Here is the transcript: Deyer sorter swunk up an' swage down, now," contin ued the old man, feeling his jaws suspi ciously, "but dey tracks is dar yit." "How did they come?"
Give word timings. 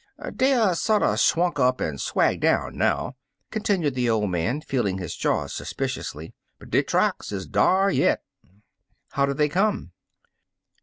Deyer 0.35 0.73
sorter 0.73 1.15
swunk 1.15 1.59
up 1.59 1.79
an' 1.79 1.99
swage 1.99 2.39
down, 2.39 2.75
now," 2.75 3.17
contin 3.51 3.83
ued 3.83 3.93
the 3.93 4.09
old 4.09 4.31
man, 4.31 4.59
feeling 4.59 4.97
his 4.97 5.15
jaws 5.15 5.53
suspi 5.53 5.85
ciously, 5.85 6.33
"but 6.57 6.71
dey 6.71 6.81
tracks 6.81 7.31
is 7.31 7.45
dar 7.45 7.91
yit." 7.91 8.19
"How 9.11 9.27
did 9.27 9.37
they 9.37 9.47
come?" 9.47 9.91